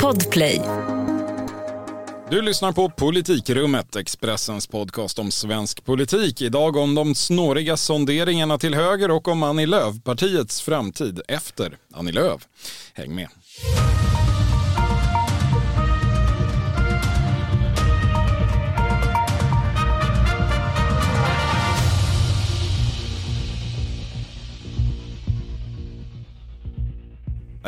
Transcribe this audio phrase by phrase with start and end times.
[0.00, 0.62] Podplay.
[2.30, 6.42] Du lyssnar på Politikrummet, Expressens podcast om svensk politik.
[6.42, 12.12] Idag om de snåriga sonderingarna till höger och om Annie Lööf, partiets framtid efter Annie
[12.12, 12.48] Lööf.
[12.94, 13.28] Häng med.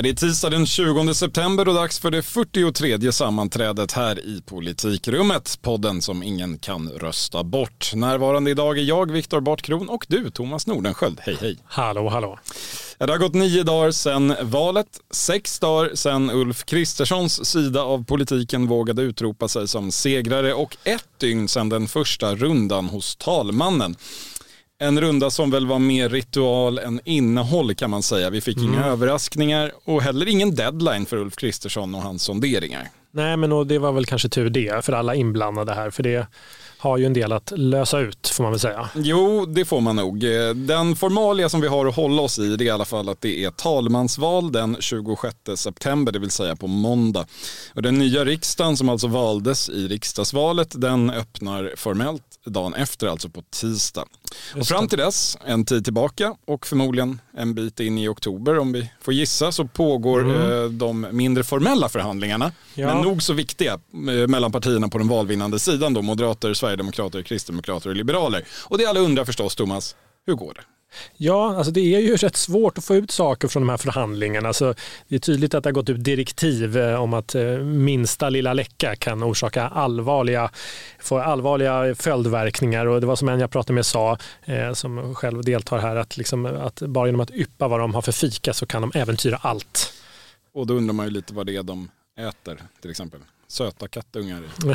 [0.00, 5.58] Det är tisdag den 20 september och dags för det 43 sammanträdet här i Politikrummet.
[5.62, 7.92] Podden som ingen kan rösta bort.
[7.94, 11.20] Närvarande idag är jag, Viktor Bartkron och du, Thomas Nordenskjöld.
[11.20, 11.58] Hej hej.
[11.64, 12.38] Hallå hallå.
[12.98, 18.66] Det har gått nio dagar sedan valet, sex dagar sedan Ulf Kristerssons sida av politiken
[18.66, 23.96] vågade utropa sig som segrare och ett dygn sedan den första rundan hos talmannen.
[24.82, 28.30] En runda som väl var mer ritual än innehåll kan man säga.
[28.30, 28.72] Vi fick mm.
[28.72, 32.88] inga överraskningar och heller ingen deadline för Ulf Kristersson och hans sonderingar.
[33.10, 35.90] Nej, men det var väl kanske tur det för alla inblandade här.
[35.90, 36.26] För det
[36.78, 38.88] har ju en del att lösa ut får man väl säga.
[38.94, 40.20] Jo, det får man nog.
[40.54, 43.20] Den formalia som vi har att hålla oss i det är i alla fall att
[43.20, 47.26] det är talmansval den 26 september, det vill säga på måndag.
[47.74, 53.28] Och den nya riksdagen som alltså valdes i riksdagsvalet, den öppnar formellt dagen efter, alltså
[53.28, 54.04] på tisdag.
[54.56, 58.72] Och fram till dess, en tid tillbaka och förmodligen en bit in i oktober om
[58.72, 60.64] vi får gissa, så pågår mm.
[60.64, 62.86] eh, de mindre formella förhandlingarna, ja.
[62.86, 67.90] men nog så viktiga, eh, mellan partierna på den valvinnande sidan då, moderater, sverigedemokrater, kristdemokrater
[67.90, 68.44] och liberaler.
[68.64, 69.96] Och det alla undrar förstås, Thomas,
[70.26, 70.62] hur går det?
[71.16, 74.48] Ja, alltså det är ju rätt svårt att få ut saker från de här förhandlingarna.
[74.48, 74.74] Alltså
[75.08, 78.52] det är tydligt att det har gått ut direktiv eh, om att eh, minsta lilla
[78.52, 80.50] läcka kan orsaka allvarliga,
[80.98, 82.86] få allvarliga följdverkningar.
[82.86, 86.16] Och det var som en jag pratade med sa, eh, som själv deltar här, att,
[86.16, 89.38] liksom, att bara genom att yppa vad de har för fika så kan de äventyra
[89.42, 89.92] allt.
[90.54, 93.20] Och då undrar man ju lite vad det är de äter till exempel
[93.52, 94.70] söta kattungar i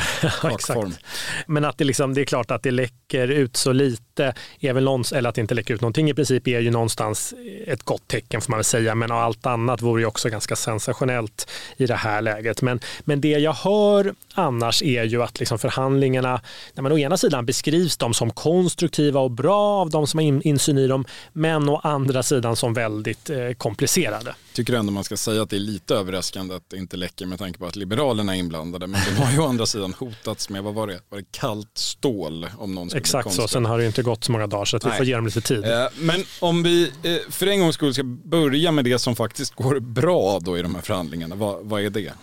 [0.54, 1.00] Exakt.
[1.48, 5.12] Men att det, liksom, det är klart att det läcker ut så lite, väl någons,
[5.12, 7.34] eller att det inte läcker ut någonting i princip är ju någonstans
[7.68, 8.96] ett gott tecken får man väl säga.
[8.96, 12.62] Men allt annat vore ju också ganska sensationellt i det här läget.
[12.62, 16.42] Men, men det jag hör annars är ju att liksom förhandlingarna,
[16.74, 20.48] när man å ena sidan beskrivs de som konstruktiva och bra av de som har
[20.48, 24.36] insyn i dem, men å andra sidan som väldigt eh, komplicerade.
[24.58, 27.40] Tycker ändå man ska säga att det är lite överraskande att det inte läcker med
[27.40, 28.88] tanke på att Liberalerna är inblandade.
[28.88, 31.78] Men de har ju å andra sidan hotats med, vad var det, var det kallt
[31.78, 34.78] stål om någon skulle Exakt så, sen har det inte gått så många dagar så
[34.78, 35.64] att vi får ge dem lite tid.
[35.66, 39.56] Eh, men om vi eh, för en gångs skull ska börja med det som faktiskt
[39.56, 42.14] går bra då i de här förhandlingarna, vad, vad är det?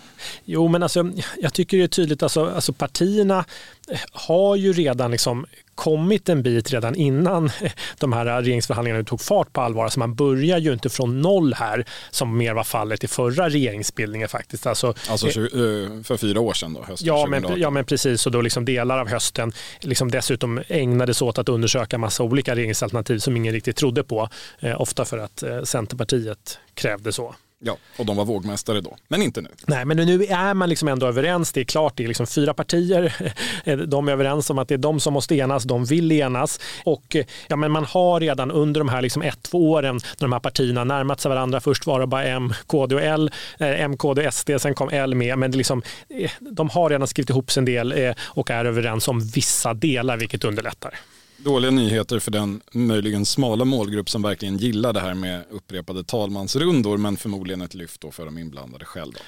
[0.45, 3.45] Jo men alltså jag tycker det är tydligt, alltså, alltså partierna
[4.13, 7.51] har ju redan liksom kommit en bit redan innan
[7.99, 9.85] de här regeringsförhandlingarna tog fart på allvar.
[9.85, 14.29] Alltså man börjar ju inte från noll här som mer var fallet i förra regeringsbildningen
[14.29, 14.67] faktiskt.
[14.67, 16.83] Alltså, alltså eh, för fyra år sedan då?
[16.83, 21.23] Hösten ja, men, ja men precis och då liksom delar av hösten liksom dessutom ägnades
[21.23, 24.29] åt att undersöka massa olika regeringsalternativ som ingen riktigt trodde på.
[24.61, 27.35] Eh, ofta för att eh, Centerpartiet krävde så.
[27.67, 29.49] Ja, och de var vågmästare då, men inte nu.
[29.67, 31.53] Nej, men nu är man liksom ändå överens.
[31.53, 33.13] Det är klart, det är liksom fyra partier.
[33.87, 36.61] De är överens om att det är de som måste enas, de vill enas.
[36.85, 37.17] Och
[37.49, 40.41] ja, men man har redan under de här liksom ett, två åren när de här
[40.41, 41.61] partierna närmat sig varandra.
[41.61, 44.89] Först var det bara M, KD och L, eh, M, KD och SD, sen kom
[44.93, 45.39] L med.
[45.39, 48.65] Men det liksom, eh, de har redan skrivit ihop sig en del eh, och är
[48.65, 50.95] överens om vissa delar, vilket underlättar.
[51.37, 56.97] Dåliga nyheter för den möjligen smala målgrupp som verkligen gillar det här med upprepade talmansrundor
[56.97, 59.19] men förmodligen ett lyft då för de inblandade själva.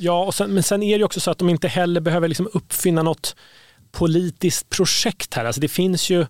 [0.00, 2.48] Ja, och sen, men sen är det också så att de inte heller behöver liksom
[2.52, 3.36] uppfinna något
[3.92, 5.44] politiskt projekt här.
[5.44, 6.26] Alltså det finns ju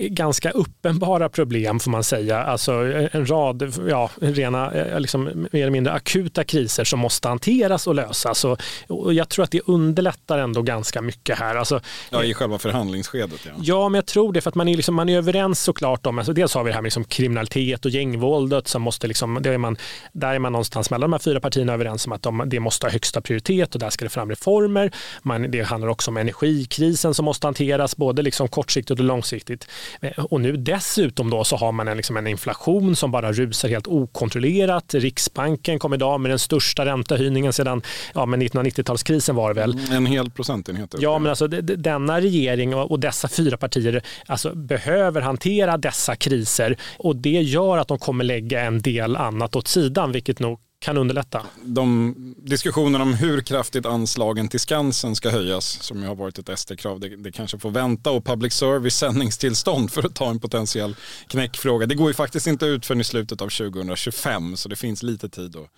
[0.00, 2.42] ganska uppenbara problem får man säga.
[2.42, 2.72] Alltså
[3.12, 7.94] en rad ja, rena, eh, liksom, mer eller mindre akuta kriser som måste hanteras och
[7.94, 8.44] lösas.
[8.44, 11.56] Och, och jag tror att det underlättar ändå ganska mycket här.
[11.56, 13.40] Alltså, ja, i själva förhandlingsskedet.
[13.44, 13.52] Ja.
[13.62, 16.18] ja, men jag tror det för att man är, liksom, man är överens såklart om,
[16.18, 19.50] alltså, dels har vi det här med liksom, kriminalitet och gängvåldet som måste, liksom, det
[19.50, 19.76] är man,
[20.12, 22.86] där är man någonstans mellan de här fyra partierna överens om att de, det måste
[22.86, 24.90] ha högsta prioritet och där ska det fram reformer.
[25.22, 29.68] Man, det handlar också om energikrisen som måste hanteras både liksom kortsiktigt och långsiktigt.
[30.00, 33.68] Eh, och nu dessutom då så har man en, liksom en inflation som bara rusar
[33.68, 34.94] helt okontrollerat.
[34.94, 37.82] Riksbanken kom idag med den största räntehöjningen sedan
[38.14, 39.72] ja, 1990-talskrisen var det väl.
[39.72, 40.94] Mm, en hel procentenhet.
[40.98, 47.16] Ja, men alltså denna regering och dessa fyra partier alltså, behöver hantera dessa kriser och
[47.16, 51.46] det gör att de kommer lägga en del annat åt sidan, vilket nog kan underlätta.
[51.62, 56.58] De diskussionerna om hur kraftigt anslagen till Skansen ska höjas, som ju har varit ett
[56.58, 60.96] SD-krav, det, det, kanske får vänta och public service sändningstillstånd för att ta en potentiell
[61.28, 61.86] knäckfråga.
[61.86, 65.28] Det går ju faktiskt inte ut förrän i slutet av 2025 så det finns lite
[65.28, 65.68] tid att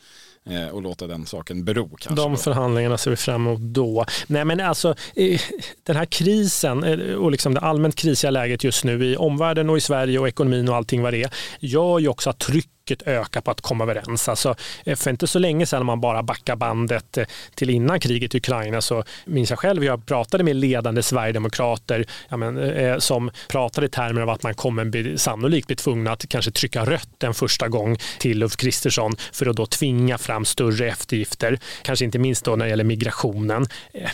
[0.53, 1.89] eh, och låta den saken bero.
[1.89, 4.05] Kanske De förhandlingarna ser vi fram emot då.
[4.27, 5.41] Nej, men alltså, eh,
[5.83, 9.77] den här krisen eh, och liksom det allmänt krisiga läget just nu i omvärlden och
[9.77, 11.31] i Sverige och ekonomin och allting vad det är
[11.61, 14.29] gör ju också att trycket ökar på att komma överens.
[14.29, 14.55] Alltså,
[14.85, 18.35] eh, för inte så länge sedan, om man bara backar bandet eh, till innan kriget
[18.35, 23.31] i Ukraina, så minns jag själv, jag pratade med ledande sverigedemokrater ja, men, eh, som
[23.49, 27.23] pratade i termer av att man kommer bli, sannolikt bli tvungna att kanske trycka rött
[27.23, 31.59] en första gång till Ulf Kristersson för att då tvinga fram större eftergifter.
[31.83, 33.67] Kanske inte minst då när det gäller migrationen.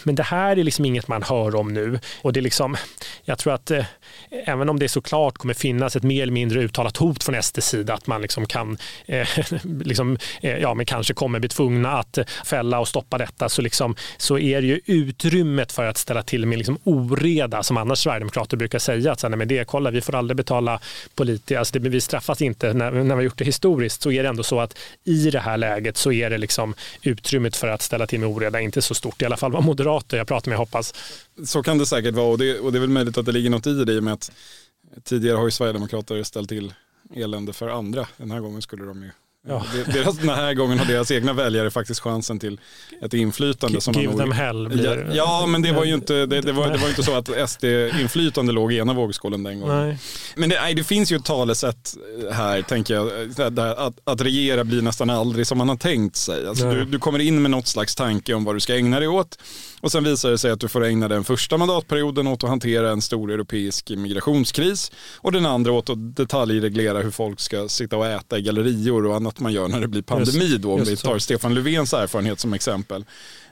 [0.02, 1.99] Men det här är liksom inget man hör om nu.
[2.22, 2.76] Och det är liksom,
[3.25, 3.84] jag tror att eh,
[4.31, 7.94] även om det såklart kommer finnas ett mer eller mindre uttalat hot från SDs sida
[7.94, 8.65] att man liksom kan,
[9.06, 9.28] eh,
[9.84, 13.96] liksom, eh, ja men kanske kommer bli tvungna att fälla och stoppa detta så, liksom,
[14.16, 18.56] så är det ju utrymmet för att ställa till med liksom oreda som annars Sverigedemokrater
[18.56, 20.80] brukar säga att så, nej, men det, kolla, vi får aldrig betala
[21.14, 24.22] politiker, alltså det, vi straffas inte när, när vi har gjort det historiskt så är
[24.22, 27.82] det ändå så att i det här läget så är det liksom utrymmet för att
[27.82, 30.58] ställa till med oreda inte så stort, i alla fall vad moderater jag pratar med
[30.58, 30.94] hoppas.
[31.44, 33.50] Så kan det säkert vara och det, och det är väl möjligt att det ligger
[33.50, 34.30] något i det i och med att
[35.04, 36.72] tidigare har ju Sverigedemokrater ställt till
[37.14, 38.08] elände för andra.
[38.17, 39.11] Den här gången skulle de ju
[39.48, 39.64] Ja.
[39.93, 42.60] Deras, den här gången har deras egna väljare faktiskt chansen till
[43.02, 43.81] ett inflytande.
[43.81, 44.69] Som Give them hell.
[44.69, 45.06] Blir...
[45.08, 47.28] Ja, ja, men det var ju inte, det, det, var, det var inte så att
[47.28, 49.87] SD-inflytande låg i ena vågskålen den gången.
[49.87, 49.98] Nej.
[50.37, 51.96] Men det, nej, det finns ju ett talesätt
[52.32, 53.10] här, tänker jag,
[53.78, 56.46] att, att regera blir nästan aldrig som man har tänkt sig.
[56.46, 59.08] Alltså, du, du kommer in med något slags tanke om vad du ska ägna dig
[59.08, 59.38] åt
[59.81, 62.90] och sen visar det sig att du får ägna den första mandatperioden åt att hantera
[62.90, 68.06] en stor europeisk migrationskris och den andra åt att detaljreglera hur folk ska sitta och
[68.06, 71.18] äta i gallerior och annat man gör när det blir pandemi då, om vi tar
[71.18, 73.04] Stefan Löfvens erfarenhet som exempel.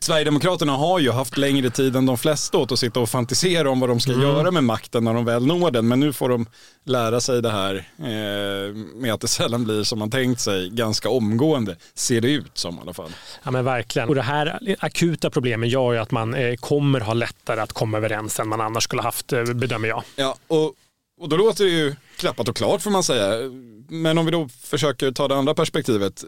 [0.05, 3.81] Sverigedemokraterna har ju haft längre tid än de flesta åt att sitta och fantisera om
[3.81, 4.23] vad de ska mm.
[4.23, 5.89] göra med makten när de väl når den.
[5.89, 6.47] Men nu får de
[6.85, 11.09] lära sig det här eh, med att det sällan blir som man tänkt sig ganska
[11.09, 13.11] omgående, ser det ut som i alla fall.
[13.43, 14.09] Ja men verkligen.
[14.09, 17.99] Och det här akuta problemet gör ju att man eh, kommer ha lättare att komma
[17.99, 20.03] överens än man annars skulle haft, eh, bedömer jag.
[20.17, 20.75] Ja, och,
[21.21, 23.51] och då låter det ju klappat och klart får man säga
[23.89, 26.25] men om vi då försöker ta det andra perspektivet,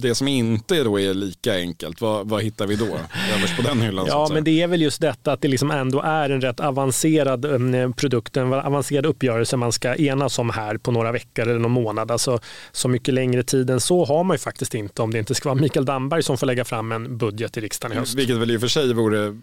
[0.00, 2.84] det som inte då är lika enkelt, vad, vad hittar vi då
[3.36, 4.06] överst på den hyllan?
[4.08, 7.44] Ja, men det är väl just detta att det liksom ändå är en rätt avancerad
[7.44, 11.70] um, produkt, en avancerad uppgörelse man ska enas om här på några veckor eller någon
[11.70, 12.10] månad.
[12.10, 12.40] Alltså,
[12.72, 15.48] så mycket längre tid än så har man ju faktiskt inte om det inte ska
[15.48, 18.14] vara Mikael Damberg som får lägga fram en budget i riksdagen i höst.
[18.14, 19.36] Vilket väl i och för sig vore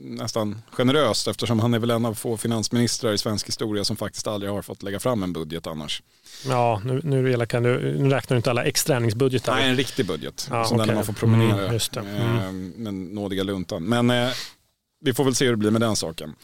[0.00, 4.26] nästan generöst eftersom han är väl en av få finansministrar i svensk historia som faktiskt
[4.26, 6.02] aldrig har fått lägga fram en budget annars.
[6.46, 9.54] Ja, nu, nu, elaka, nu, nu räknar du inte alla exträningsbudgetar.
[9.54, 10.48] Nej, en riktig budget.
[10.50, 10.86] Ja, som okay.
[10.86, 12.06] där man får promenera mm.
[12.06, 12.38] Mm.
[12.38, 13.84] Eh, med nådiga luntan.
[13.84, 14.28] Men eh,
[15.00, 16.34] vi får väl se hur det blir med den saken.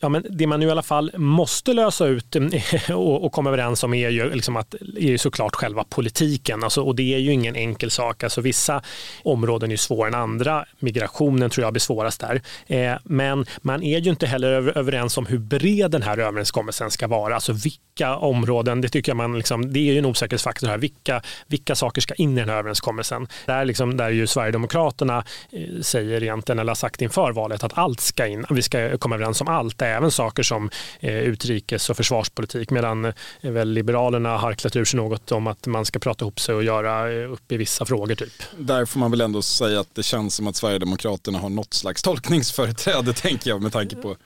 [0.00, 3.50] Ja, men det man nu i alla fall måste lösa ut eh, och, och komma
[3.50, 6.64] överens om är ju, liksom att, är ju såklart själva politiken.
[6.64, 8.22] Alltså, och det är ju ingen enkel sak.
[8.22, 8.82] Alltså, vissa
[9.22, 10.64] områden är svårare än andra.
[10.78, 12.42] Migrationen tror jag blir svårast där.
[12.66, 17.06] Eh, men man är ju inte heller överens om hur bred den här överenskommelsen ska
[17.06, 17.34] vara.
[17.34, 20.78] Alltså vilka områden, det tycker jag man, liksom, det är ju en osäkerhetsfaktor här.
[20.78, 23.28] Vilka, vilka saker ska in i den här överenskommelsen?
[23.46, 28.00] Där, liksom, där ju Sverigedemokraterna eh, säger egentligen, eller har sagt inför valet, att allt
[28.00, 28.44] ska in.
[28.50, 30.70] Vi ska komma överens om allt även saker som
[31.00, 35.66] eh, utrikes och försvarspolitik medan eh, väl Liberalerna har harklat ur sig något om att
[35.66, 38.14] man ska prata ihop sig och göra eh, upp i vissa frågor.
[38.14, 38.32] Typ.
[38.58, 42.02] Där får man väl ändå säga att det känns som att Sverigedemokraterna har något slags
[42.02, 44.16] tolkningsföreträde tänker jag med tanke på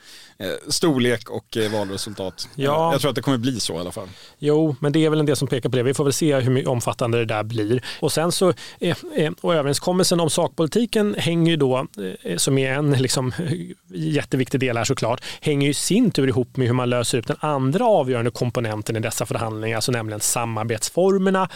[0.69, 2.49] storlek och valresultat.
[2.55, 2.93] Ja.
[2.93, 4.09] Jag tror att det kommer bli så i alla fall.
[4.39, 5.83] Jo, men det är väl en del som pekar på det.
[5.83, 7.85] Vi får väl se hur omfattande det där blir.
[8.01, 8.53] Och sen så,
[9.41, 11.87] och överenskommelsen om sakpolitiken hänger ju då,
[12.37, 13.33] som är en liksom,
[13.95, 17.27] jätteviktig del här såklart, hänger ju i sin tur ihop med hur man löser upp
[17.27, 21.49] den andra avgörande komponenten i dessa förhandlingar, alltså nämligen samarbetsformerna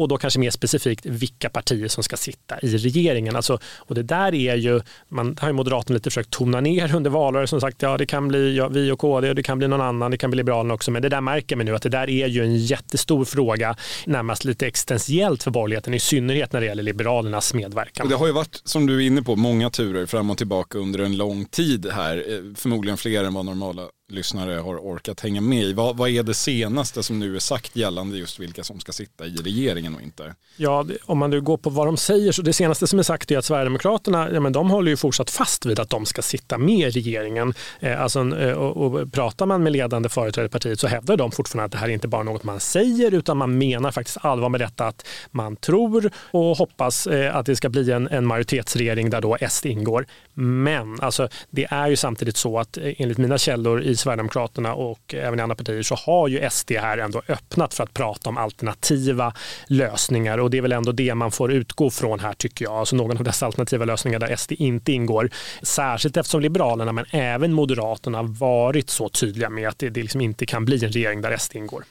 [0.00, 3.36] och då kanske mer specifikt vilka partier som ska sitta i regeringen.
[3.36, 7.10] Alltså, och det där är ju, man har ju Moderaterna lite försökt tona ner under
[7.10, 9.68] valrörelsen som sagt ja det kan bli ja, vi och KD och det kan bli
[9.68, 11.88] någon annan, det kan bli Liberalerna också, men det där märker man nu att det
[11.88, 13.76] där är ju en jättestor fråga,
[14.06, 18.08] närmast lite existentiellt för borgerligheten, i synnerhet när det gäller Liberalernas medverkan.
[18.08, 20.98] Det har ju varit, som du är inne på, många turer fram och tillbaka under
[20.98, 25.64] en lång tid här, eh, förmodligen fler än vad normala lyssnare har orkat hänga med
[25.64, 25.72] i.
[25.72, 29.26] Vad, vad är det senaste som nu är sagt gällande just vilka som ska sitta
[29.26, 30.34] i regeringen och inte?
[30.56, 33.30] Ja, om man nu går på vad de säger så det senaste som är sagt
[33.30, 36.58] är att Sverigedemokraterna, ja, men de håller ju fortsatt fast vid att de ska sitta
[36.58, 37.54] med i regeringen.
[37.80, 41.32] Eh, alltså, eh, och, och pratar man med ledande företrädare i partiet så hävdar de
[41.32, 44.48] fortfarande att det här är inte bara något man säger utan man menar faktiskt allvar
[44.48, 49.10] med detta att man tror och hoppas eh, att det ska bli en, en majoritetsregering
[49.10, 50.06] där då SD ingår.
[50.34, 55.14] Men alltså, det är ju samtidigt så att eh, enligt mina källor i Sverigedemokraterna och
[55.14, 58.36] även i andra partier så har ju SD här ändå öppnat för att prata om
[58.36, 59.34] alternativa
[59.66, 62.74] lösningar och det är väl ändå det man får utgå från här tycker jag.
[62.74, 65.30] Alltså någon av dessa alternativa lösningar där SD inte ingår.
[65.62, 70.46] Särskilt eftersom Liberalerna men även Moderaterna varit så tydliga med att det, det liksom inte
[70.46, 71.84] kan bli en regering där SD ingår.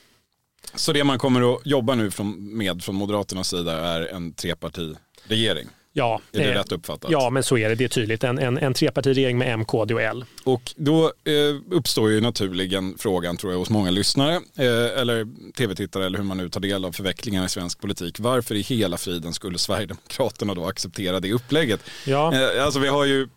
[0.74, 5.68] Så det man kommer att jobba nu med från Moderaternas sida är en trepartiregering?
[5.92, 7.10] Ja, är det eh, rätt uppfattat?
[7.10, 7.74] Ja, men så är det.
[7.74, 8.24] Det är tydligt.
[8.24, 10.24] En, en, en trepartiregering med M, KD och L.
[10.44, 16.06] Och då eh, uppstår ju naturligen frågan, tror jag, hos många lyssnare eh, eller tv-tittare
[16.06, 18.20] eller hur man nu tar del av förvecklingarna i svensk politik.
[18.20, 21.80] Varför i hela friden skulle Sverigedemokraterna då acceptera det upplägget?
[22.06, 22.34] Ja.
[22.34, 23.28] Eh, alltså vi har ju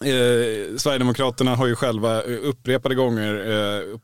[0.00, 3.98] Eh, Sverigedemokraterna har ju själva eh, upprepade gånger eh,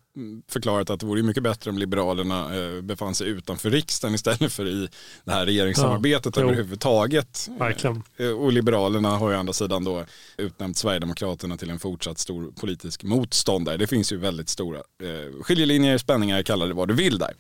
[0.49, 4.67] förklarat att det vore mycket bättre om Liberalerna eh, befann sig utanför riksdagen istället för
[4.67, 4.89] i
[5.25, 7.49] det här regeringssamarbetet ja, överhuvudtaget.
[7.59, 8.03] Verkligen.
[8.17, 10.05] Eh, och Liberalerna har ju å andra sidan då
[10.37, 13.77] utnämnt Sverigedemokraterna till en fortsatt stor politisk motståndare.
[13.77, 17.33] Det finns ju väldigt stora eh, skiljelinjer, spänningar, kalla det vad du vill där.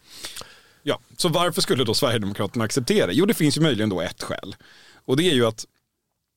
[0.82, 3.12] Ja, så varför skulle då Sverigedemokraterna acceptera?
[3.12, 4.56] Jo, det finns ju möjligen då ett skäl.
[5.04, 5.66] Och det är ju att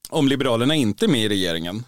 [0.10, 1.84] om Liberalerna inte är med i regeringen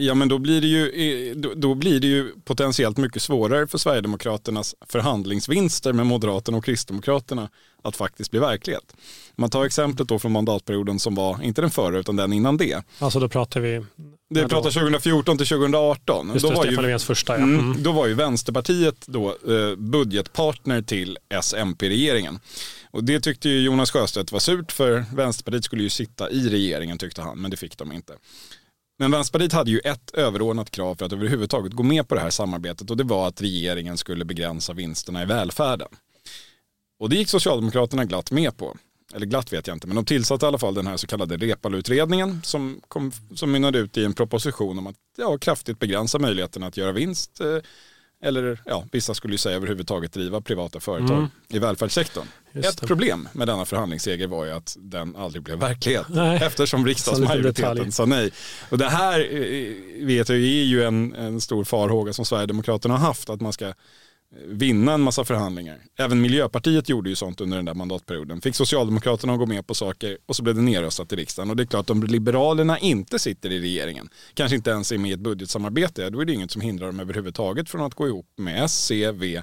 [0.00, 4.74] Ja men då blir, det ju, då blir det ju potentiellt mycket svårare för Sverigedemokraternas
[4.86, 7.48] förhandlingsvinster med Moderaterna och Kristdemokraterna
[7.82, 8.94] att faktiskt bli verklighet.
[9.36, 12.82] Man tar exemplet då från mandatperioden som var, inte den förra utan den innan det.
[12.98, 13.84] Alltså då pratar vi?
[14.30, 16.30] Det pratar 2014 till 2018.
[16.32, 17.42] Just då, var Stefan ju, första, ja.
[17.42, 17.58] Mm.
[17.58, 22.40] Mm, då var ju Vänsterpartiet då, eh, budgetpartner till SMP-regeringen.
[22.90, 26.98] Och det tyckte ju Jonas Sjöstedt var surt för Vänsterpartiet skulle ju sitta i regeringen
[26.98, 28.12] tyckte han, men det fick de inte.
[28.98, 32.30] Men Vänsterpartiet hade ju ett överordnat krav för att överhuvudtaget gå med på det här
[32.30, 35.88] samarbetet och det var att regeringen skulle begränsa vinsterna i välfärden.
[36.98, 38.76] Och det gick Socialdemokraterna glatt med på.
[39.14, 41.36] Eller glatt vet jag inte, men de tillsatte i alla fall den här så kallade
[41.36, 42.80] Reepalu-utredningen som,
[43.34, 47.40] som mynnade ut i en proposition om att ja, kraftigt begränsa möjligheten att göra vinst
[47.40, 47.56] eh,
[48.22, 51.30] eller ja, vissa skulle ju säga överhuvudtaget driva privata företag mm.
[51.48, 52.26] i välfärdssektorn.
[52.52, 56.40] Ett problem med denna förhandlingsseger var ju att den aldrig blev verklighet nej.
[56.42, 58.30] eftersom riksdagsmajoriteten sa nej.
[58.70, 63.06] Och det här eh, vet jag är ju en, en stor farhåga som Sverigedemokraterna har
[63.06, 63.72] haft att man ska
[64.46, 65.78] vinna en massa förhandlingar.
[65.98, 68.40] Även Miljöpartiet gjorde ju sånt under den där mandatperioden.
[68.40, 71.50] Fick Socialdemokraterna att gå med på saker och så blev det nerröstat i riksdagen.
[71.50, 75.10] Och det är klart, om Liberalerna inte sitter i regeringen, kanske inte ens är med
[75.10, 78.26] i ett budgetsamarbete, då är det inget som hindrar dem överhuvudtaget från att gå ihop
[78.36, 79.42] med S, C, V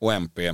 [0.00, 0.52] och MP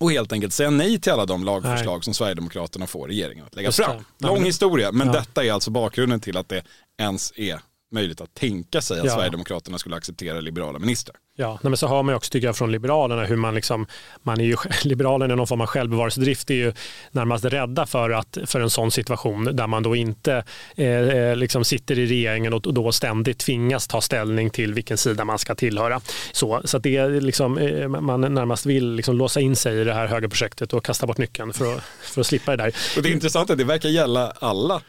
[0.00, 2.04] och helt enkelt säga nej till alla de lagförslag nej.
[2.04, 4.04] som Sverigedemokraterna får regeringen att lägga Just fram.
[4.18, 4.26] Det.
[4.26, 5.12] Lång historia, men ja.
[5.12, 6.64] detta är alltså bakgrunden till att det
[6.98, 7.60] ens är
[7.92, 9.14] möjligt att tänka sig att ja.
[9.14, 11.16] Sverigedemokraterna skulle acceptera liberala ministrar.
[11.42, 13.86] Ja, men så hör man också tycker jag från Liberalerna hur man liksom,
[14.22, 16.72] man är ju, Liberalerna i någon form av självbevarelsedrift är ju
[17.10, 20.44] närmast rädda för, att, för en sån situation där man då inte
[20.76, 25.24] eh, eh liksom sitter i regeringen och då ständigt tvingas ta ställning till vilken sida
[25.24, 26.00] man ska tillhöra.
[26.32, 29.84] Så, så att det är liksom, eh, man närmast vill liksom låsa in sig i
[29.84, 32.74] det här högerprojektet och kasta bort nyckeln för att, för att slippa det där.
[32.96, 34.82] Och det är intressant att det verkar gälla alla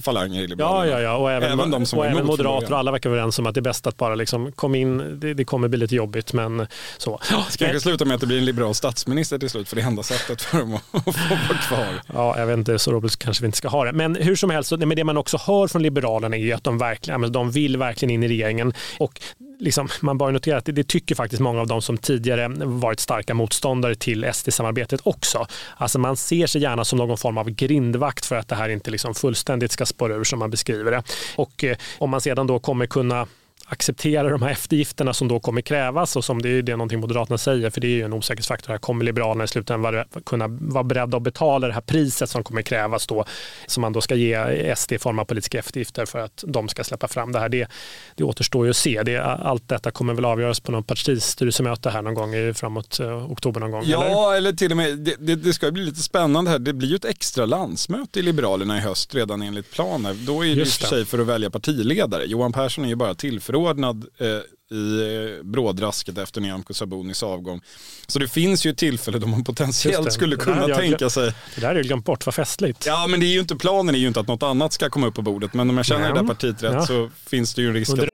[0.00, 0.90] falanger i Liberalerna.
[0.90, 1.16] Ja, ja, ja.
[1.16, 3.60] och även, även, de som och även moderater och alla verkar överens om att det
[3.60, 6.66] är bäst att bara liksom komma in, det, det kommer bli lite jobbigt men
[6.98, 7.20] så.
[7.30, 10.02] Det kanske slutar med att det blir en liberal statsminister till slut för det enda
[10.02, 11.10] sättet för dem att få
[11.48, 12.02] vara kvar.
[12.14, 13.92] Ja, jag vet inte, så roligt kanske vi inte ska ha det.
[13.92, 17.32] Men hur som helst, men det man också hör från Liberalerna är att de, verkligen,
[17.32, 18.72] de vill verkligen in i regeringen.
[18.98, 19.20] Och
[19.58, 23.00] liksom, man bör notera att det, det, tycker faktiskt många av de som tidigare varit
[23.00, 25.46] starka motståndare till SD-samarbetet också.
[25.76, 28.90] Alltså man ser sig gärna som någon form av grindvakt för att det här inte
[28.90, 31.02] liksom fullständigt ska spåra ur som man beskriver det.
[31.36, 33.26] Och eh, om man sedan då kommer kunna
[33.68, 37.38] acceptera de här eftergifterna som då kommer krävas och som det är det någonting Moderaterna
[37.38, 38.72] säger för det är ju en osäkerhetsfaktor.
[38.72, 42.62] Här kommer Liberalerna i slutändan kunna vara beredda att betala det här priset som kommer
[42.62, 43.24] krävas då
[43.66, 46.84] som man då ska ge SD i form av politiska eftergifter för att de ska
[46.84, 47.48] släppa fram det här.
[47.48, 47.68] Det,
[48.14, 49.02] det återstår ju att se.
[49.02, 53.60] Det, allt detta kommer väl avgöras på något partistyrelsemöte här någon gång framåt uh, oktober
[53.60, 53.82] någon gång?
[53.86, 56.58] Ja, eller, eller till och med, det, det, det, ska bli lite spännande här.
[56.58, 60.14] Det blir ju ett extra landsmöte i Liberalerna i höst redan enligt planer.
[60.14, 62.24] Då är det i och för sig för att välja partiledare.
[62.24, 67.60] Johan Persson är ju bara tillförordnad underordnad eh, i brådrasket efter Nyamko Sabunis avgång.
[68.06, 71.32] Så det finns ju ett tillfälle då man potentiellt skulle kunna tänka sig.
[71.54, 72.86] Det där är ju glömt bort, vad festligt.
[72.86, 75.06] Ja men det är ju inte, planen är ju inte att något annat ska komma
[75.06, 75.54] upp på bordet.
[75.54, 76.12] Men om jag känner Nej.
[76.12, 76.86] det där partiet rätt ja.
[76.86, 78.04] så finns det ju en risk Under...
[78.04, 78.10] att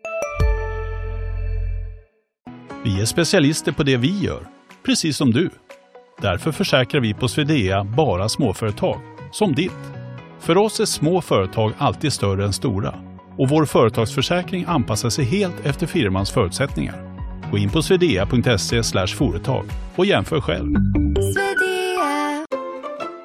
[2.85, 4.49] Vi är specialister på det vi gör,
[4.85, 5.51] precis som du.
[6.23, 9.01] Därför försäkrar vi på Swedea bara småföretag,
[9.33, 9.73] som ditt.
[10.41, 15.67] För oss är små företag alltid större än stora och vår företagsförsäkring anpassar sig helt
[15.67, 17.13] efter firmans förutsättningar.
[17.51, 19.65] Gå in på swedea.se företag
[19.97, 20.75] och jämför själv.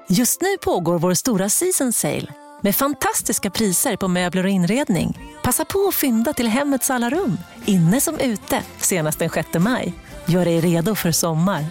[0.10, 2.28] Just nu pågår vår stora season sale
[2.62, 5.20] med fantastiska priser på möbler och inredning.
[5.44, 9.94] Passa på att fynda till hemmets alla rum, inne som ute, senast den 6 maj.
[10.26, 11.66] Gör dig redo för sommar.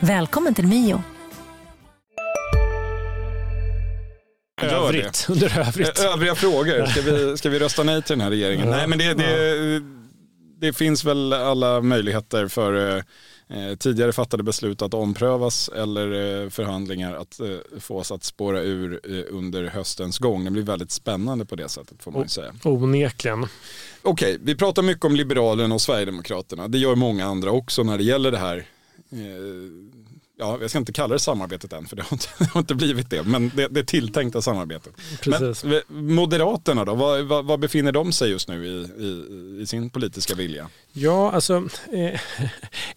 [0.00, 1.02] Välkommen till Mio.
[4.62, 5.98] Övrigt, under övrigt.
[5.98, 8.70] Övriga frågor, ska vi, ska vi rösta nej till den här regeringen?
[8.70, 9.82] Nej men det, det,
[10.60, 12.96] det finns väl alla möjligheter för
[13.48, 17.46] eh, tidigare fattade beslut att omprövas eller eh, förhandlingar att eh,
[17.80, 20.44] få oss att spåra ur eh, under höstens gång.
[20.44, 22.54] Det blir väldigt spännande på det sättet får man ju säga.
[22.64, 23.46] Onekligen.
[24.02, 26.68] Okej, vi pratar mycket om Liberalerna och Sverigedemokraterna.
[26.68, 28.56] Det gör många andra också när det gäller det här
[29.12, 29.18] eh,
[30.38, 32.74] ja, jag ska inte kalla det samarbetet än för det har inte, det har inte
[32.74, 34.92] blivit det, men det, det tilltänkta samarbetet.
[35.20, 35.64] Precis.
[35.64, 40.34] Men Moderaterna då, var, var, befinner de sig just nu i, i, i sin politiska
[40.34, 40.68] vilja?
[40.92, 42.20] Ja, alltså eh,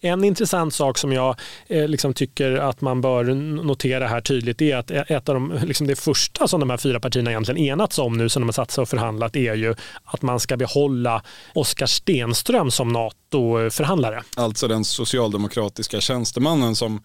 [0.00, 3.24] en intressant sak som jag eh, liksom tycker att man bör
[3.64, 7.00] notera här tydligt är att ett av de, liksom det första som de här fyra
[7.00, 10.22] partierna egentligen enats om nu som de har satt sig och förhandlat är ju att
[10.22, 11.22] man ska behålla
[11.54, 14.22] Oskar Stenström som NATO-förhandlare.
[14.36, 17.02] Alltså den socialdemokratiska tjänstemannen som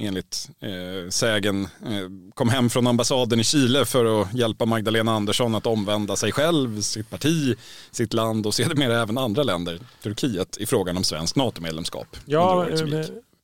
[0.00, 5.54] enligt eh, sägen eh, kom hem från ambassaden i Chile för att hjälpa Magdalena Andersson
[5.54, 7.56] att omvända sig själv, sitt parti,
[7.90, 12.16] sitt land och sedermera även andra länder, Turkiet, i frågan om svenskt NATO-medlemskap.
[12.26, 12.66] Ja,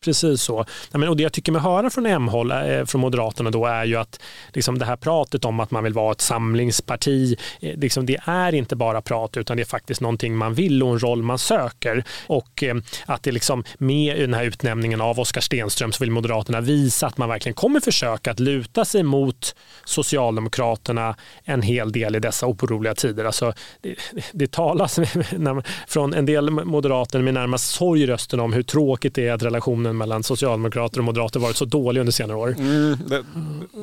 [0.06, 0.64] Precis så.
[0.92, 4.20] och det jag tycker mig höra från M-håll, eh, från Moderaterna då är ju att
[4.52, 8.54] liksom det här pratet om att man vill vara ett samlingsparti, eh, liksom det är
[8.54, 12.04] inte bara prat utan det är faktiskt någonting man vill och en roll man söker.
[12.26, 16.60] Och eh, att det liksom med den här utnämningen av Oskar Stenström så vill Moderaterna
[16.60, 22.20] visa att man verkligen kommer försöka att luta sig mot Socialdemokraterna en hel del i
[22.20, 23.24] dessa oroliga tider.
[23.24, 23.94] Alltså, det,
[24.32, 24.98] det talas
[25.88, 29.42] från en del moderater med närmast sorg i rösten om hur tråkigt det är att
[29.42, 32.54] relationen mellan socialdemokrater och moderater varit så dålig under senare år.
[32.58, 33.24] Mm, det,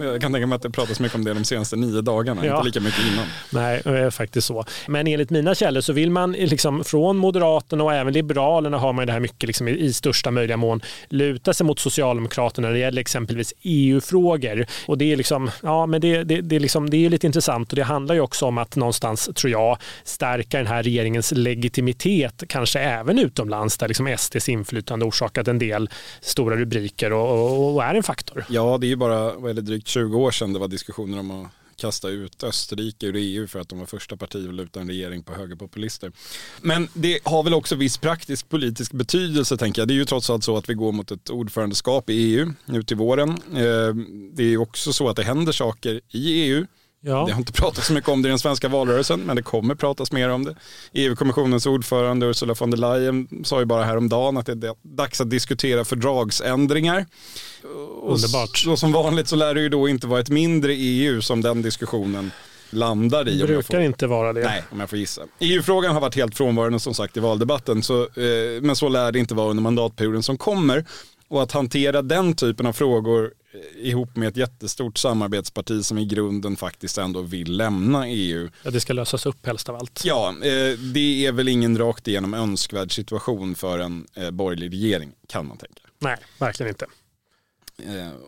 [0.05, 2.55] jag kan tänka mig att det pratas mycket om det de senaste nio dagarna, ja.
[2.55, 3.25] inte lika mycket innan.
[3.49, 4.65] Nej, det är faktiskt så.
[4.87, 9.07] Men enligt mina källor så vill man liksom från Moderaterna och även Liberalerna har man
[9.07, 13.01] det här mycket liksom i, största möjliga mån luta sig mot Socialdemokraterna när det gäller
[13.01, 14.65] exempelvis EU-frågor.
[14.87, 17.69] Och det är liksom, ja men det, det, det, är liksom, det är lite intressant
[17.69, 22.43] och det handlar ju också om att någonstans, tror jag, stärka den här regeringens legitimitet,
[22.47, 25.89] kanske även utomlands där liksom SDs inflytande orsakat en del
[26.21, 28.45] stora rubriker och, och, och, är en faktor.
[28.49, 31.19] Ja, det är ju bara vad är det, drygt 20 år sedan det var diskussioner
[31.19, 34.81] om att kasta ut Österrike ur EU för att de var första parti att luta
[34.81, 36.11] en regering på högerpopulister.
[36.61, 39.87] Men det har väl också viss praktisk politisk betydelse tänker jag.
[39.87, 42.83] Det är ju trots allt så att vi går mot ett ordförandeskap i EU nu
[42.83, 43.29] till våren.
[43.29, 43.95] Eh,
[44.33, 46.65] det är ju också så att det händer saker i EU
[47.05, 47.25] Ja.
[47.27, 49.75] Det har inte pratats så mycket om det i den svenska valrörelsen, men det kommer
[49.75, 50.55] pratas mer om det.
[50.93, 55.29] EU-kommissionens ordförande Ursula von der Leyen sa ju bara häromdagen att det är dags att
[55.29, 57.05] diskutera fördragsändringar.
[58.03, 58.65] Underbart.
[58.67, 61.61] Och som vanligt så lär det ju då inte vara ett mindre EU som den
[61.61, 62.31] diskussionen
[62.69, 63.37] landar i.
[63.37, 64.43] Det brukar får, inte vara det.
[64.43, 65.21] Nej, om jag får gissa.
[65.39, 69.19] EU-frågan har varit helt frånvarande som sagt i valdebatten, så, eh, men så lär det
[69.19, 70.85] inte vara under mandatperioden som kommer.
[71.27, 73.31] Och att hantera den typen av frågor
[73.75, 78.49] ihop med ett jättestort samarbetsparti som i grunden faktiskt ändå vill lämna EU.
[78.63, 80.01] Ja, det ska lösas upp helst av allt.
[80.05, 85.11] Ja, eh, det är väl ingen rakt igenom önskvärd situation för en eh, borgerlig regering
[85.27, 85.81] kan man tänka.
[85.99, 86.85] Nej, verkligen inte.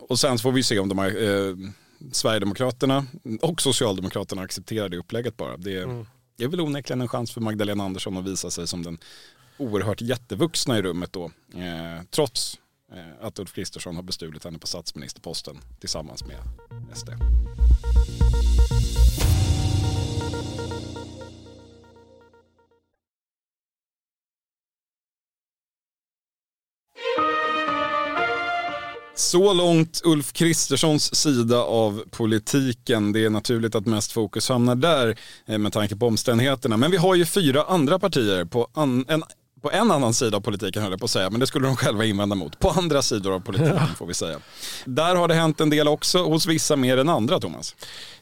[0.08, 1.12] Och sen får vi se om de har,
[2.12, 3.06] Sverigedemokraterna
[3.42, 5.56] och Socialdemokraterna accepterar det upplägget bara.
[5.56, 6.06] Det, mm.
[6.36, 8.98] det är väl onekligen en chans för Magdalena Andersson att visa sig som den
[9.56, 11.30] oerhört jättevuxna i rummet då,
[12.10, 16.38] trots Eh, Eh, att Ulf Kristersson har bestulit henne på statsministerposten tillsammans med
[16.94, 17.10] SD.
[29.14, 33.12] Så långt Ulf Kristerssons sida av politiken.
[33.12, 36.76] Det är naturligt att mest fokus hamnar där eh, med tanke på omständigheterna.
[36.76, 39.22] Men vi har ju fyra andra partier på en
[39.66, 41.76] på en annan sida av politiken höll jag på att säga, men det skulle de
[41.76, 42.58] själva invända mot.
[42.58, 44.38] På andra sidor av politiken får vi säga.
[44.84, 47.74] Där har det hänt en del också, hos vissa mer än andra Thomas.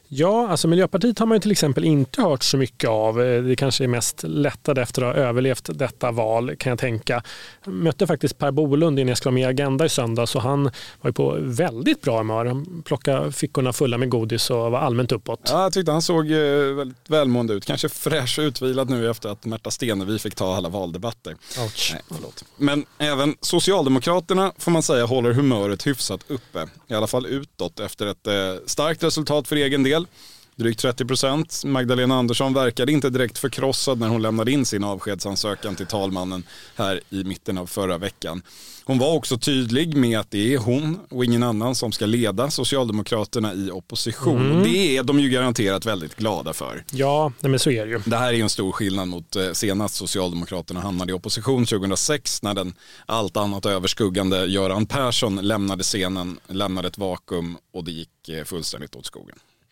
[0.07, 3.21] Ja, alltså Miljöpartiet har man ju till exempel inte hört så mycket av.
[3.21, 7.23] Eh, det kanske är mest lättade efter att ha överlevt detta val kan jag tänka.
[7.63, 10.63] Jag mötte faktiskt Per Bolund innan jag skulle med i Agenda i söndags och han
[11.01, 12.45] var ju på väldigt bra humör.
[12.45, 15.39] Han plockade fickorna fulla med godis och var allmänt uppåt.
[15.43, 16.37] Ja, jag tyckte han såg eh,
[16.75, 17.65] väldigt välmående ut.
[17.65, 21.35] Kanske fräsch och utvilad nu efter att Märta Stenevi fick ta alla valdebatter.
[21.63, 21.91] Ouch.
[21.93, 22.45] Nej, förlåt.
[22.57, 26.67] Men även Socialdemokraterna får man säga håller humöret hyfsat uppe.
[26.87, 28.33] I alla fall utåt efter ett eh,
[28.65, 29.94] starkt resultat för egen del.
[30.55, 31.61] Drygt 30 procent.
[31.65, 36.43] Magdalena Andersson verkade inte direkt förkrossad när hon lämnade in sin avskedsansökan till talmannen
[36.75, 38.41] här i mitten av förra veckan.
[38.87, 42.51] Hon var också tydlig med att det är hon och ingen annan som ska leda
[42.51, 44.45] Socialdemokraterna i opposition.
[44.45, 44.57] Mm.
[44.57, 46.83] Och det är de ju garanterat väldigt glada för.
[46.91, 48.01] Ja, men så är det ju.
[48.05, 52.41] Det här är ju en stor skillnad mot eh, senast Socialdemokraterna hamnade i opposition 2006
[52.41, 52.73] när den
[53.05, 58.95] allt annat överskuggande Göran Persson lämnade scenen, lämnade ett vakuum och det gick eh, fullständigt
[58.95, 59.35] åt skogen.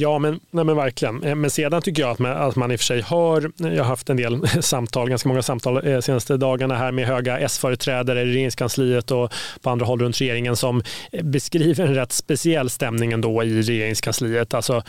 [0.00, 1.22] Ja, men, nej, men verkligen.
[1.22, 3.84] Eh, men sedan tycker jag att man, att man i och för sig hör, jag
[3.84, 8.22] har haft en del samtal, ganska många samtal eh, senaste dagarna här med höga S-företrädare
[8.22, 10.82] i regeringskansliet och på andra håll runt regeringen som
[11.12, 14.54] eh, beskriver en rätt speciell stämning ändå i regeringskansliet.
[14.54, 14.82] Alltså,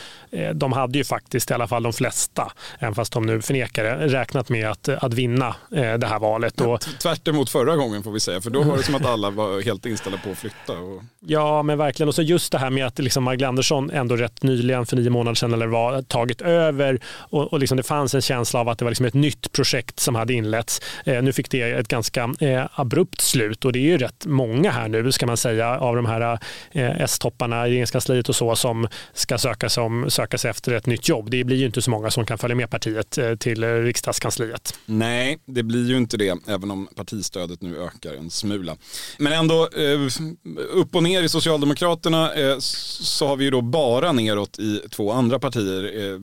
[0.54, 4.08] de hade ju faktiskt, i alla fall de flesta, även fast de nu förnekar det,
[4.08, 6.62] räknat med att, att vinna det här valet.
[6.62, 9.30] Och, Tvärt emot förra gången får vi säga, för då var det som att alla
[9.30, 10.74] var helt inställda på att flytta.
[10.74, 11.02] Och...
[11.19, 12.08] Ja, men verkligen.
[12.08, 15.09] Och så just det här med att liksom Magdalena Andersson ändå rätt nyligen för nio
[15.09, 18.77] månader sedan eller var tagit över och, och liksom det fanns en känsla av att
[18.77, 20.81] det var liksom ett nytt projekt som hade inletts.
[21.05, 24.71] Eh, nu fick det ett ganska eh, abrupt slut och det är ju rätt många
[24.71, 26.39] här nu ska man säga av de här
[26.71, 31.09] eh, S-topparna i regeringskansliet och så som ska söka, som, söka sig efter ett nytt
[31.09, 31.29] jobb.
[31.29, 34.73] Det blir ju inte så många som kan följa med partiet eh, till riksdagskansliet.
[34.85, 38.77] Nej, det blir ju inte det, även om partistödet nu ökar en smula.
[39.17, 39.99] Men ändå, eh,
[40.73, 45.12] upp och ner i Socialdemokraterna eh, så har vi ju då bara neråt i två
[45.12, 46.12] andra partier.
[46.13, 46.20] Eh,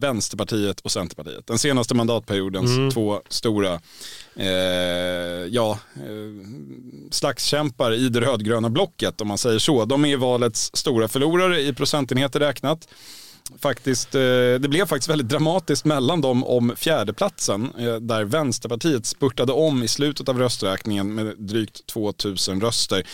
[0.00, 1.46] Vänsterpartiet och Centerpartiet.
[1.46, 2.90] Den senaste mandatperiodens mm.
[2.90, 3.80] två stora
[4.36, 4.46] eh,
[5.50, 6.46] ja, eh,
[7.10, 9.84] slagskämpar i det rödgröna blocket om man säger så.
[9.84, 12.88] De är valets stora förlorare i procentenheter räknat.
[13.58, 14.20] Faktiskt, eh,
[14.60, 19.88] det blev faktiskt väldigt dramatiskt mellan dem om fjärdeplatsen eh, där Vänsterpartiet spurtade om i
[19.88, 23.06] slutet av rösträkningen med drygt 2000 röster.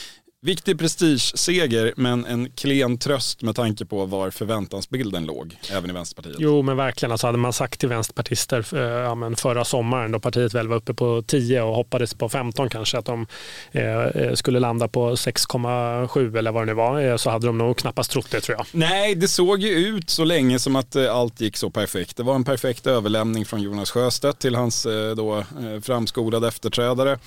[0.44, 6.36] Viktig prestigeseger men en klen tröst med tanke på var förväntansbilden låg, även i Vänsterpartiet.
[6.38, 10.20] Jo men verkligen, alltså hade man sagt till vänsterpartister eh, ja, men förra sommaren då
[10.20, 13.26] partiet väl var uppe på 10 och hoppades på 15 kanske att de
[13.72, 17.58] eh, eh skulle landa på 6,7 eller vad det nu var eh, så hade de
[17.58, 18.66] nog knappast trott det tror jag.
[18.72, 22.16] Nej, det såg ju ut så länge som att eh, allt gick så perfekt.
[22.16, 25.44] Det var en perfekt överlämning från Jonas Sjöstedt till hans eh, då
[25.82, 27.18] framskolade efterträdare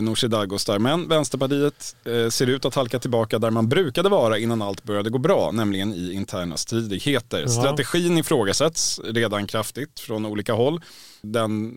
[0.00, 0.78] Nooshi Dadgostar.
[0.78, 1.96] Men Vänsterpartiet
[2.30, 5.50] ser ser ut att halka tillbaka där man brukade vara innan allt började gå bra,
[5.52, 7.40] nämligen i interna stridigheter.
[7.40, 7.48] Ja.
[7.48, 10.80] Strategin ifrågasätts redan kraftigt från olika håll
[11.20, 11.76] den,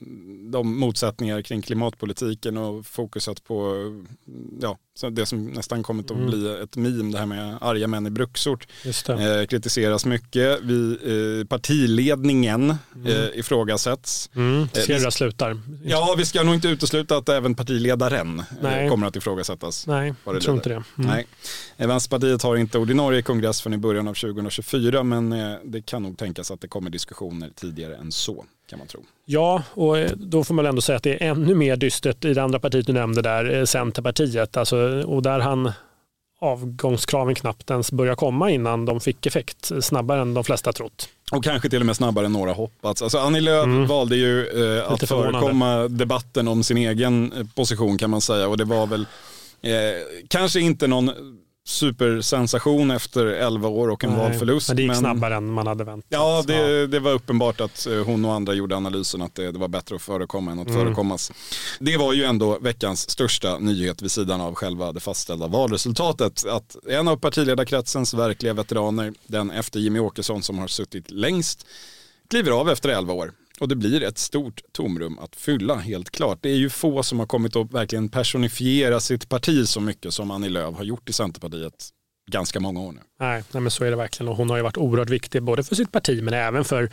[0.51, 3.75] de motsättningar kring klimatpolitiken och fokuset på
[4.61, 4.77] ja,
[5.11, 6.29] det som nästan kommit att mm.
[6.29, 10.59] bli ett meme, det här med arga män i bruksort, eh, kritiseras mycket.
[10.61, 10.97] Vi,
[11.41, 13.07] eh, partiledningen mm.
[13.07, 14.29] eh, ifrågasätts.
[14.35, 14.67] Mm.
[14.73, 15.61] Hur det slutar.
[15.83, 19.87] Ja, vi ska nog inte utesluta att även partiledaren eh, kommer att ifrågasättas.
[19.87, 20.75] Nej, jag tror inte det.
[20.75, 20.85] Mm.
[20.95, 21.27] Nej.
[21.77, 26.03] Eh, Vänsterpartiet har inte ordinarie kongress förrän i början av 2024, men eh, det kan
[26.03, 29.03] nog tänkas att det kommer diskussioner tidigare än så kan man tro.
[29.25, 32.33] Ja, och eh, då får man ändå säga att det är ännu mer dystert i
[32.33, 34.57] det andra partiet du nämnde där, eh, Centerpartiet.
[34.57, 35.71] Alltså, och där han
[36.41, 41.09] avgångskraven knappt ens börjar komma innan de fick effekt snabbare än de flesta trott.
[41.31, 43.01] Och kanske till och med snabbare än några hoppats.
[43.01, 43.87] Alltså Annie Lööf mm.
[43.87, 44.47] valde ju
[44.79, 48.87] eh, att förekomma debatten om sin egen eh, position kan man säga och det var
[48.87, 49.05] väl
[49.61, 49.71] eh,
[50.27, 51.11] kanske inte någon
[51.65, 54.67] supersensation efter 11 år och en Nej, valförlust.
[54.67, 54.99] Men det gick men...
[54.99, 56.07] snabbare än man hade väntat.
[56.09, 59.59] Ja det, det, var uppenbart att eh, hon och andra gjorde analysen att det, det
[59.59, 60.79] var bättre att förekomma än att mm.
[60.79, 61.31] förekommas.
[61.79, 66.45] Det var ju ändå veckans största nyhet vid sidan av själva det fastställda valresultatet.
[66.45, 71.65] Att en av partiledarkretsens verkliga veteraner, den efter Jimmy Åkesson som har suttit längst,
[72.29, 73.31] kliver av efter 11 år.
[73.61, 76.39] Och det blir ett stort tomrum att fylla helt klart.
[76.41, 80.31] Det är ju få som har kommit att verkligen personifiera sitt parti så mycket som
[80.31, 81.89] Annie Lööf har gjort i Centerpartiet
[82.31, 82.99] ganska många år nu.
[83.19, 85.63] Nej, nej men så är det verkligen och hon har ju varit oerhört viktig både
[85.63, 86.89] för sitt parti men även för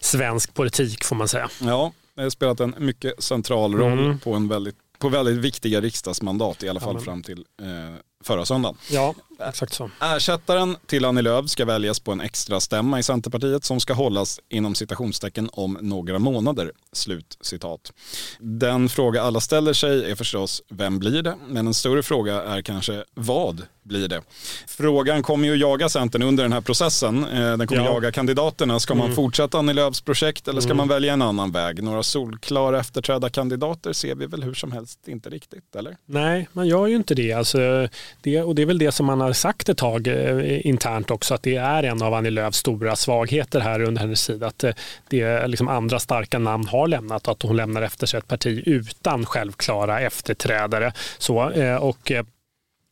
[0.00, 1.48] svensk politik får man säga.
[1.62, 4.18] Ja, det har spelat en mycket central roll mm.
[4.18, 8.44] på, en väldigt, på väldigt viktiga riksdagsmandat i alla fall ja, fram till eh, förra
[8.44, 8.76] söndagen.
[8.90, 9.14] Ja,
[9.48, 9.90] exakt så.
[10.00, 14.40] Ersättaren till Annie Lööf ska väljas på en extra stämma i Centerpartiet som ska hållas
[14.48, 16.72] inom citationstecken om några månader.
[16.92, 17.92] Slut citat.
[18.38, 21.36] Den fråga alla ställer sig är förstås vem blir det?
[21.48, 24.22] Men en större fråga är kanske vad blir det?
[24.66, 27.24] Frågan kommer ju jaga Centern under den här processen.
[27.24, 27.92] Eh, den kommer ja.
[27.92, 28.80] jaga kandidaterna.
[28.80, 29.16] Ska man mm.
[29.16, 30.76] fortsätta Annie Lööfs projekt eller ska mm.
[30.76, 31.82] man välja en annan väg?
[31.82, 35.96] Några solklara efterträdda kandidater ser vi väl hur som helst inte riktigt, eller?
[36.06, 37.32] Nej, man gör ju inte det.
[37.32, 37.88] Alltså,
[38.22, 41.34] det och det är väl det som man har sagt ett tag eh, internt också,
[41.34, 44.46] att det är en av Annie Lööfs stora svagheter här under hennes sida.
[44.46, 44.72] Att eh,
[45.08, 48.62] det liksom andra starka namn har lämnat och att hon lämnar efter sig ett parti
[48.66, 50.92] utan självklara efterträdare.
[51.18, 52.24] Så, eh, och, eh,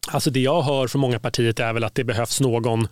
[0.08, 2.88] alltså det jag hör från många partier är väl att det behövs någon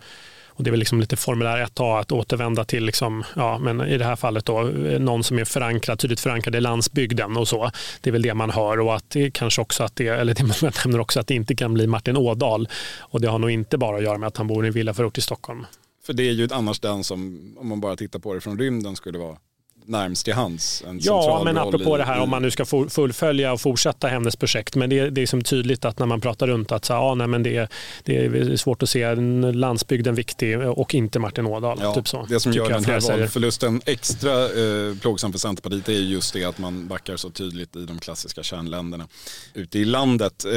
[0.55, 3.97] och det är väl liksom lite formulär 1A att återvända till, liksom, ja, men i
[3.97, 7.71] det här fallet då, eh, någon som är förankrad, tydligt förankrad i landsbygden och så.
[8.01, 10.43] Det är väl det man hör och att det kanske också att det, eller det
[10.63, 12.69] man nämner också att det inte kan bli Martin Ådahl.
[12.99, 15.17] Och det har nog inte bara att göra med att han bor i en villaförort
[15.17, 15.65] i Stockholm.
[16.05, 18.95] För det är ju annars den som, om man bara tittar på det från rymden,
[18.95, 19.37] skulle vara
[19.85, 20.83] närmst till hands.
[20.87, 24.35] En ja, men apropå i, det här om man nu ska fullfölja och fortsätta hennes
[24.35, 24.75] projekt.
[24.75, 27.27] Men det, det är som tydligt att när man pratar runt att så, ja, nej,
[27.27, 27.71] men det,
[28.03, 29.15] det är svårt att se
[29.53, 31.79] landsbygden viktig och inte Martin Ådahl.
[31.81, 35.93] Ja, typ så, det som gör den här valförlusten extra eh, plågsam för Centerpartiet är
[35.93, 39.07] just det att man backar så tydligt i de klassiska kärnländerna
[39.53, 40.45] ute i landet.
[40.45, 40.51] Eh,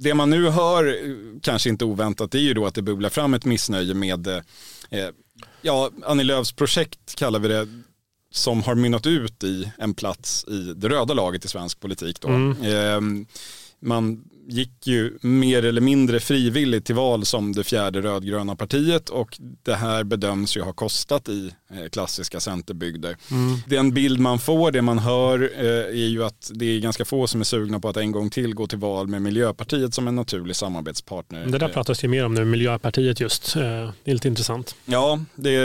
[0.00, 0.96] det man nu hör,
[1.40, 4.40] kanske inte oväntat, är ju då att det bubblar fram ett missnöje med eh,
[5.62, 7.68] Ja, Annie Lööfs projekt kallar vi det
[8.32, 12.20] som har mynnat ut i en plats i det röda laget i svensk politik.
[12.20, 12.28] Då.
[12.28, 12.62] Mm.
[12.62, 13.26] Eh,
[13.80, 19.38] man gick ju mer eller mindre frivilligt till val som det fjärde rödgröna partiet och
[19.62, 23.16] det här bedöms ju ha kostat i eh, klassiska centerbygder.
[23.30, 23.58] Mm.
[23.66, 27.26] Den bild man får, det man hör eh, är ju att det är ganska få
[27.26, 30.16] som är sugna på att en gång till gå till val med Miljöpartiet som en
[30.16, 31.46] naturlig samarbetspartner.
[31.46, 33.54] Det där pratas det mer om nu, Miljöpartiet just.
[33.54, 34.74] Det är lite intressant.
[34.84, 35.58] Ja, det,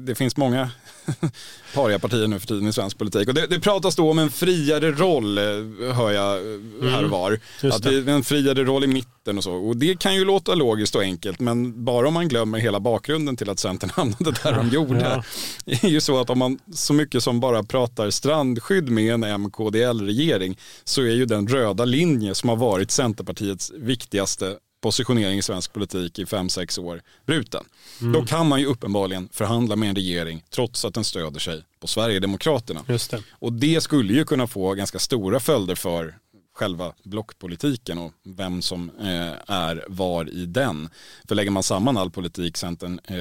[0.00, 0.70] det finns många
[1.74, 3.28] pariapartier nu för tiden i svensk politik.
[3.28, 7.10] Och det, det pratas då om en friare roll, eh, hör jag eh, här och
[7.10, 7.40] var.
[7.62, 9.52] Mm, att det är en friare roll i mitten och så.
[9.52, 13.36] Och det kan ju låta logiskt och enkelt, men bara om man glömmer hela bakgrunden
[13.36, 15.00] till att Centern hamnade där de gjorde.
[15.00, 15.22] Ja.
[15.64, 19.40] Det är ju så att om man så mycket som bara pratar strandskydd med en
[19.40, 25.72] MKDL-regering så är ju den röda linje som har varit Centerpartiets viktigaste positionering i svensk
[25.72, 27.64] politik i fem sex år bruten.
[28.00, 28.12] Mm.
[28.12, 31.86] Då kan man ju uppenbarligen förhandla med en regering trots att den stöder sig på
[31.86, 32.84] Sverigedemokraterna.
[32.88, 33.22] Just det.
[33.30, 36.18] Och det skulle ju kunna få ganska stora följder för
[36.54, 40.88] själva blockpolitiken och vem som eh, är var i den.
[41.28, 43.16] För lägger man samman all politik Centern eh,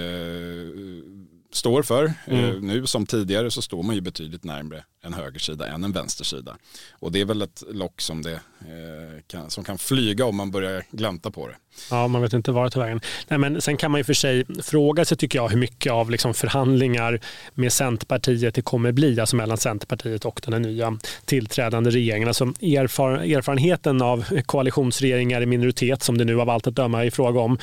[1.53, 2.67] står för eh, mm.
[2.67, 6.57] nu som tidigare så står man ju betydligt närmre en högersida än en vänstersida.
[6.91, 10.51] Och det är väl ett lock som, det, eh, kan, som kan flyga om man
[10.51, 11.55] börjar glänta på det.
[11.89, 13.01] Ja, man vet inte var det tar vägen.
[13.27, 16.11] Nej, men sen kan man ju för sig fråga sig, tycker jag, hur mycket av
[16.11, 17.19] liksom förhandlingar
[17.53, 22.27] med Centerpartiet det kommer bli, alltså mellan Centerpartiet och den nya tillträdande regeringen.
[22.27, 27.09] Alltså erfar erfarenheten av koalitionsregeringar i minoritet, som det nu av allt att döma är
[27.09, 27.57] fråga om,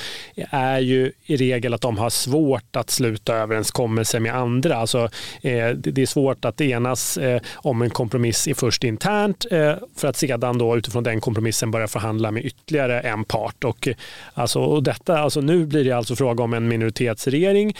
[0.50, 4.76] är ju i regel att de har svårt att sluta överenskommelser med andra.
[4.76, 5.08] Alltså,
[5.42, 10.08] eh, det är svårt att enas eh, om en kompromiss i först internt eh, för
[10.08, 13.64] att sedan då utifrån den kompromissen börja förhandla med ytterligare en part.
[13.64, 13.88] Och
[14.34, 17.74] Alltså, och detta, alltså nu blir det alltså fråga om en minoritetsregering,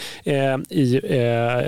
[0.69, 1.01] i,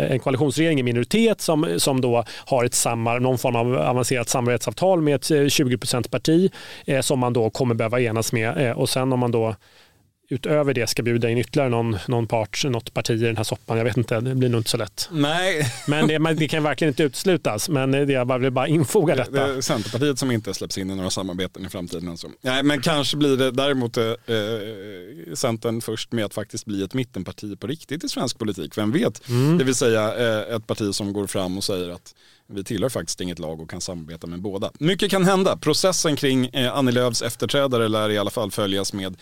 [0.09, 5.01] en koalitionsregering i minoritet som, som då har ett samar, någon form av avancerat samarbetsavtal
[5.01, 5.77] med ett 20
[6.09, 6.51] parti
[7.01, 8.73] som man då kommer behöva enas med.
[8.75, 9.55] Och sen om man då
[10.33, 13.77] utöver det ska bjuda in ytterligare någon, någon part, något parti i den här soppan.
[13.77, 15.09] Jag vet inte, det blir nog inte så lätt.
[15.11, 15.73] Nej.
[15.87, 17.69] Men det, det kan verkligen inte uteslutas.
[17.69, 19.31] Men det, jag bara vill bara infoga detta.
[19.31, 22.09] Det är Centerpartiet som inte släpps in i några samarbeten i framtiden.
[22.09, 22.27] Alltså.
[22.41, 26.93] Nej, men kanske blir det däremot eh, eh, Centern först med att faktiskt bli ett
[26.93, 28.77] mittenparti på riktigt i svensk politik.
[28.77, 29.29] Vem vet?
[29.29, 29.57] Mm.
[29.57, 32.15] Det vill säga eh, ett parti som går fram och säger att
[32.47, 34.71] vi tillhör faktiskt inget lag och kan samarbeta med båda.
[34.79, 35.57] Mycket kan hända.
[35.57, 39.17] Processen kring eh, Annie Lööfs efterträdare lär i alla fall följas med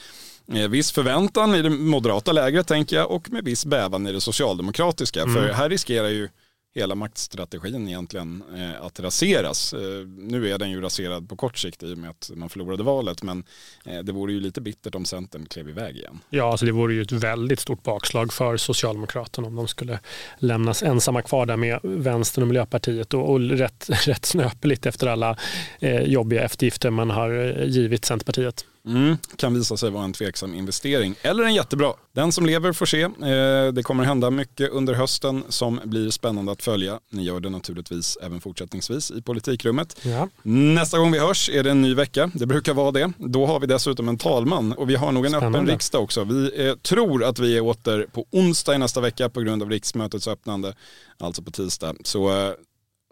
[0.56, 4.22] Eh, viss förväntan i det moderata lägret tänker jag och med viss bävan i det
[4.22, 5.22] socialdemokratiska.
[5.22, 5.36] Mm.
[5.36, 6.30] För här riskerar ju
[6.74, 9.74] hela maktstrategin egentligen eh, att raseras.
[9.74, 12.84] Eh, nu är den ju raserad på kort sikt i och med att man förlorade
[12.84, 13.44] valet men
[13.86, 16.20] eh, det vore ju lite bittert om Centern klev iväg igen.
[16.30, 20.00] Ja, alltså det vore ju ett väldigt stort bakslag för Socialdemokraterna om de skulle
[20.38, 25.38] lämnas ensamma kvar där med Vänstern och Miljöpartiet och, och rätt, rätt snöpeligt efter alla
[25.80, 28.66] eh, jobbiga eftergifter man har eh, givit Centerpartiet.
[28.86, 31.94] Mm, kan visa sig vara en tveksam investering eller en jättebra.
[32.14, 33.02] Den som lever får se.
[33.02, 37.00] Eh, det kommer hända mycket under hösten som blir spännande att följa.
[37.10, 40.00] Ni gör det naturligtvis även fortsättningsvis i politikrummet.
[40.02, 40.30] Ja.
[40.44, 42.32] Nästa gång vi hörs är det en ny vecka.
[42.34, 43.14] Det brukar vara det.
[43.18, 45.58] Då har vi dessutom en talman och vi har nog en Spännande.
[45.58, 46.24] öppen riksdag också.
[46.24, 49.70] Vi eh, tror att vi är åter på onsdag i nästa vecka på grund av
[49.70, 50.74] riksmötets öppnande,
[51.20, 51.96] alltså på tisdag.
[52.04, 52.54] Så eh,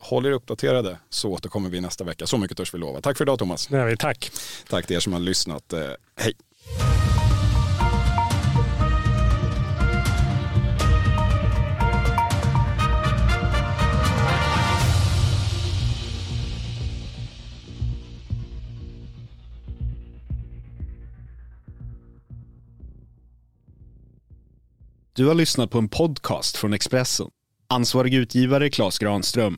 [0.01, 2.27] håll er uppdaterade så återkommer vi nästa vecka.
[2.27, 3.01] Så mycket törs vi lova.
[3.01, 3.71] Tack för idag Thomas.
[3.71, 3.97] Vi.
[3.97, 4.31] Tack.
[4.69, 5.73] Tack till er som har lyssnat.
[5.73, 5.79] Eh,
[6.15, 6.33] hej!
[25.19, 27.27] Du har lyssnat på en podcast från Expressen.
[27.69, 29.57] Ansvarig utgivare Klas Granström.